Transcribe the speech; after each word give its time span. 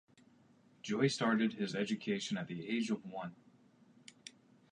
Joy 0.81 1.09
started 1.09 1.53
his 1.53 1.75
education 1.75 2.35
at 2.35 2.47
the 2.47 2.67
age 2.67 2.89
of 2.89 3.05
one. 3.05 3.35